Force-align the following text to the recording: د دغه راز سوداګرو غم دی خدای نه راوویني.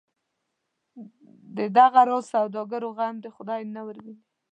د 1.57 1.59
دغه 1.77 2.01
راز 2.09 2.23
سوداګرو 2.33 2.89
غم 2.97 3.15
دی 3.23 3.29
خدای 3.35 3.61
نه 3.75 3.81
راوویني. 3.85 4.15